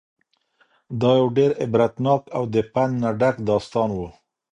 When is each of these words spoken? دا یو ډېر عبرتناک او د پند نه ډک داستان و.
دا 0.99 1.11
یو 1.19 1.27
ډېر 1.37 1.51
عبرتناک 1.65 2.21
او 2.35 2.43
د 2.53 2.55
پند 2.73 2.93
نه 3.03 3.09
ډک 3.19 3.35
داستان 3.49 3.89
و. 3.97 3.99